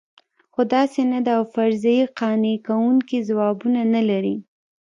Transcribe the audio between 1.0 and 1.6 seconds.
نه ده او